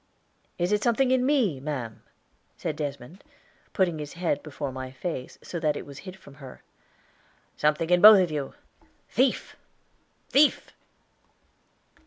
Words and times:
"Is 0.57 0.71
it 0.71 0.81
something 0.81 1.11
in 1.11 1.23
me, 1.27 1.59
ma'am?" 1.59 2.01
said 2.57 2.75
Desmond, 2.75 3.23
putting 3.71 3.99
his 3.99 4.13
head 4.13 4.41
before 4.41 4.71
my 4.71 4.89
face 4.91 5.37
so 5.43 5.59
that 5.59 5.77
it 5.77 5.85
was 5.85 5.99
hid 5.99 6.15
from 6.15 6.33
her. 6.41 6.63
"Something 7.55 7.91
in 7.91 8.01
both 8.01 8.19
of 8.19 8.31
you; 8.31 8.55
thief! 9.09 9.55
thief!" 10.29 10.71